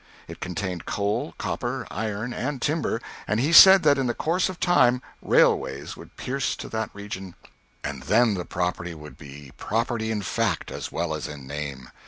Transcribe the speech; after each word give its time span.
It 0.27 0.39
contained 0.39 0.87
coal, 0.87 1.35
copper, 1.37 1.85
iron 1.91 2.33
and 2.33 2.59
timber, 2.59 2.99
and 3.27 3.39
he 3.39 3.53
said 3.53 3.83
that 3.83 3.99
in 3.99 4.07
the 4.07 4.15
course 4.15 4.49
of 4.49 4.59
time 4.59 4.99
railways 5.21 5.95
would 5.95 6.17
pierce 6.17 6.55
to 6.55 6.69
that 6.69 6.89
region, 6.95 7.35
and 7.83 8.01
then 8.01 8.33
the 8.33 8.43
property 8.43 8.95
would 8.95 9.15
be 9.15 9.51
property 9.57 10.09
in 10.09 10.23
fact 10.23 10.71
as 10.71 10.91
well 10.91 11.13
as 11.13 11.27
in 11.27 11.45
name. 11.45 11.89